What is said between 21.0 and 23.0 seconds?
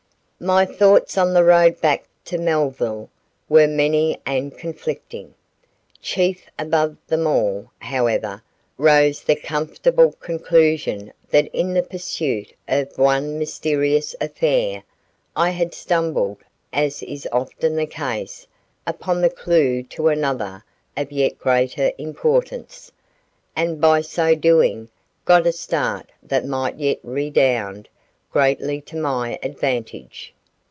yet greater importance,